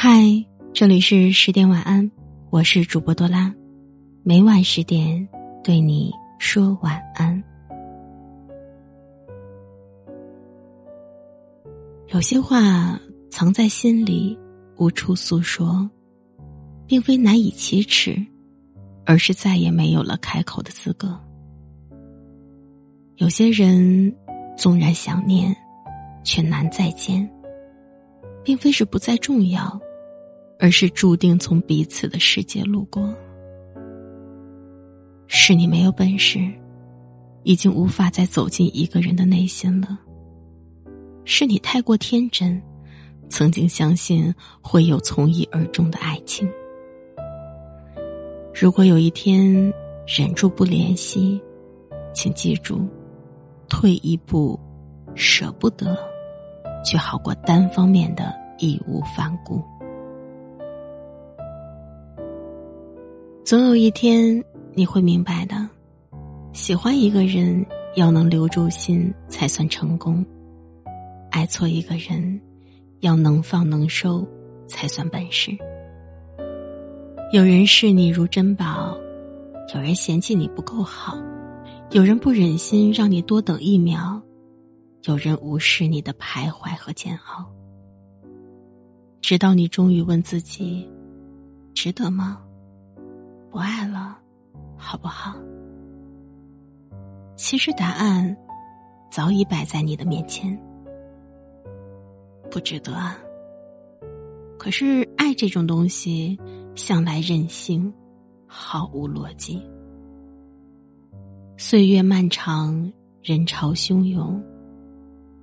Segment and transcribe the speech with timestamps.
[0.00, 0.22] 嗨，
[0.72, 2.08] 这里是十点晚安，
[2.50, 3.52] 我是主播多拉，
[4.22, 5.28] 每晚十点
[5.60, 7.42] 对你说晚安。
[12.12, 12.96] 有些话
[13.28, 14.38] 藏在心里，
[14.76, 15.90] 无处诉说，
[16.86, 18.24] 并非难以启齿，
[19.04, 21.20] 而是再也没有了开口的资格。
[23.16, 24.14] 有些人
[24.56, 25.52] 纵然想念，
[26.22, 27.28] 却难再见，
[28.44, 29.76] 并非是不再重要。
[30.58, 33.14] 而是注定从彼此的世界路过，
[35.28, 36.40] 是你没有本事，
[37.44, 39.98] 已经无法再走进一个人的内心了。
[41.24, 42.60] 是你太过天真，
[43.28, 46.50] 曾经相信会有从一而终的爱情。
[48.52, 49.72] 如果有一天
[50.06, 51.40] 忍住不联系，
[52.12, 52.84] 请记住，
[53.68, 54.58] 退一步，
[55.14, 55.96] 舍不得，
[56.84, 59.62] 却好过单方面的义无反顾。
[63.48, 65.66] 总有一天你会明白的，
[66.52, 70.22] 喜欢一个人要能留住心才算成功，
[71.30, 72.38] 爱错一个人
[73.00, 74.28] 要能放能收
[74.66, 75.50] 才算本事。
[77.32, 78.94] 有人视你如珍宝，
[79.74, 81.16] 有人嫌弃你不够好，
[81.92, 84.20] 有人不忍心让你多等一秒，
[85.04, 87.46] 有人无视你的徘徊和煎熬，
[89.22, 90.86] 直到你终于问自己：
[91.72, 92.42] 值得吗？
[93.50, 94.18] 不爱了，
[94.76, 95.34] 好不好？
[97.36, 98.36] 其实答案
[99.10, 100.58] 早已摆在你的面前，
[102.50, 103.16] 不值得啊。
[104.58, 106.38] 可是爱这种东西，
[106.74, 107.92] 向来任性，
[108.46, 109.62] 毫无逻辑。
[111.56, 114.42] 岁月漫长，人潮汹涌，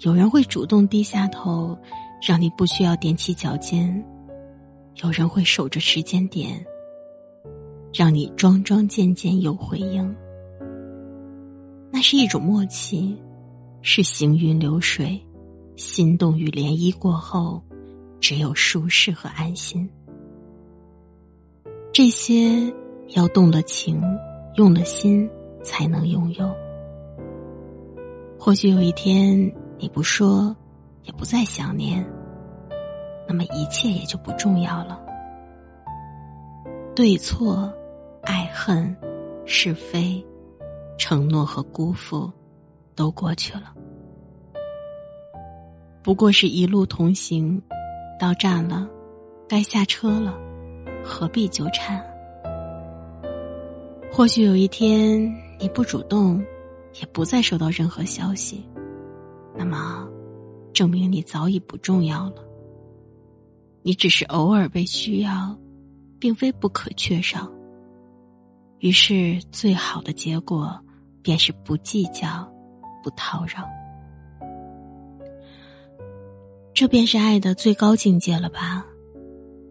[0.00, 1.78] 有人会主动低下头，
[2.20, 4.02] 让你不需要踮起脚尖；
[5.02, 6.64] 有人会守着时间点。
[7.92, 10.14] 让你桩桩件件有回应，
[11.90, 13.16] 那是一种默契，
[13.80, 15.18] 是行云流水，
[15.76, 17.62] 心动与涟漪过后，
[18.20, 19.88] 只有舒适和安心。
[21.92, 22.70] 这些
[23.14, 24.02] 要动了情，
[24.56, 25.28] 用了心，
[25.62, 26.54] 才能拥有。
[28.38, 30.54] 或许有一天你不说，
[31.04, 32.06] 也不再想念，
[33.26, 35.05] 那么一切也就不重要了。
[36.96, 37.72] 对错。
[38.22, 38.96] 爱恨、
[39.44, 40.20] 是非、
[40.98, 42.28] 承诺和辜负，
[42.96, 43.72] 都过去了。
[46.02, 47.62] 不过是一路同行，
[48.18, 48.88] 到站了，
[49.48, 50.36] 该下车了，
[51.04, 52.04] 何必纠缠？
[54.10, 56.44] 或许有一天你不主动，
[57.00, 58.68] 也不再收到任何消息，
[59.54, 60.04] 那么，
[60.72, 62.44] 证明你早已不重要了。
[63.82, 65.56] 你只是偶尔被需要，
[66.26, 67.48] 并非不可缺少。
[68.80, 70.76] 于是，最好的结果
[71.22, 72.52] 便是不计较，
[73.00, 73.64] 不叨扰。
[76.74, 78.84] 这便是爱的最高境界了吧？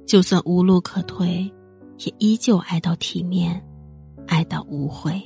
[0.08, 1.54] 就算无路可退，
[1.98, 3.62] 也依旧爱到体面，
[4.26, 5.22] 爱到无悔。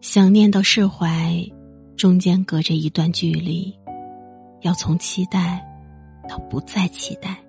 [0.00, 1.40] 想念到释怀，
[1.96, 3.72] 中间隔着一段距离，
[4.62, 5.64] 要从期待
[6.28, 7.43] 到不再期待。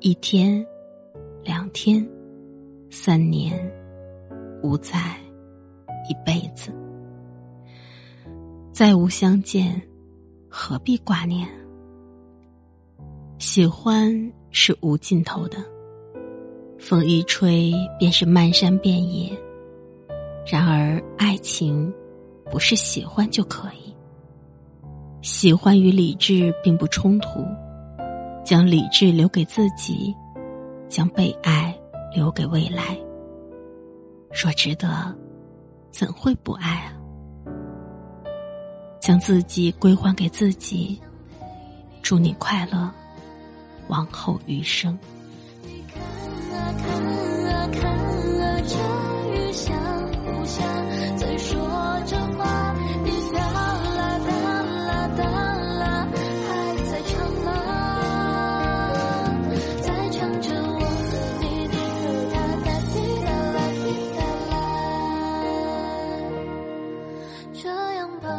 [0.00, 0.66] 一天，
[1.44, 2.06] 两天。
[2.92, 3.54] 三年，
[4.64, 5.16] 无再，
[6.08, 6.72] 一辈子，
[8.72, 9.80] 再无相见，
[10.48, 11.46] 何必挂念？
[13.38, 14.10] 喜欢
[14.50, 15.58] 是无尽头的，
[16.80, 19.30] 风一吹便是漫山遍野。
[20.50, 21.92] 然而，爱情
[22.50, 23.94] 不是喜欢就可以。
[25.22, 27.44] 喜欢与理智并不冲突，
[28.50, 30.12] 将理智留给自己，
[30.88, 31.72] 将被爱。
[32.12, 32.98] 留给未来。
[34.32, 35.16] 若值得，
[35.92, 36.92] 怎会不爱啊？
[39.00, 41.00] 将自己归还给自己，
[42.02, 42.90] 祝你快乐，
[43.86, 44.98] 往后余生。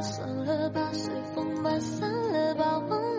[0.02, 3.11] 算了吧，随风吧，散了吧，忘。